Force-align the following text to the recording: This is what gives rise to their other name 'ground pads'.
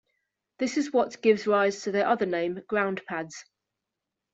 This 0.57 0.77
is 0.77 0.91
what 0.91 1.21
gives 1.21 1.45
rise 1.45 1.83
to 1.83 1.91
their 1.91 2.07
other 2.07 2.25
name 2.25 2.55
'ground 2.67 3.03
pads'. 3.07 3.45